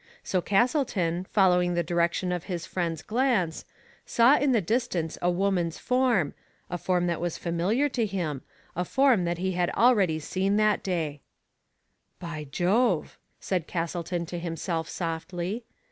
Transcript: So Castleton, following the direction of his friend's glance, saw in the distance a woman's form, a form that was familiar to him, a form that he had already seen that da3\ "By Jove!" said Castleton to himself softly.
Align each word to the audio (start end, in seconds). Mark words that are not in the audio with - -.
So 0.23 0.41
Castleton, 0.41 1.27
following 1.29 1.75
the 1.75 1.83
direction 1.83 2.31
of 2.31 2.45
his 2.45 2.65
friend's 2.65 3.03
glance, 3.03 3.65
saw 4.03 4.35
in 4.35 4.51
the 4.51 4.59
distance 4.59 5.19
a 5.21 5.29
woman's 5.29 5.77
form, 5.77 6.33
a 6.71 6.79
form 6.79 7.05
that 7.05 7.21
was 7.21 7.37
familiar 7.37 7.87
to 7.89 8.07
him, 8.07 8.41
a 8.75 8.83
form 8.83 9.25
that 9.25 9.37
he 9.37 9.51
had 9.51 9.69
already 9.75 10.17
seen 10.17 10.55
that 10.55 10.81
da3\ 10.83 11.19
"By 12.19 12.45
Jove!" 12.49 13.19
said 13.39 13.67
Castleton 13.67 14.25
to 14.25 14.39
himself 14.39 14.89
softly. 14.89 15.65